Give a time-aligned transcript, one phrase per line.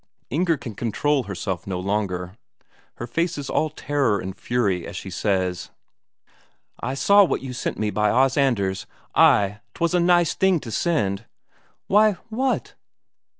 [0.31, 2.35] Inger can control herself no longer.
[2.95, 5.69] Her face is all terror and fury as she says:
[6.79, 8.87] "I saw what you sent me by Os Anders.
[9.13, 11.25] Ay, 'twas a nice thing to send!"
[11.85, 12.13] "Why...
[12.29, 12.73] what...?"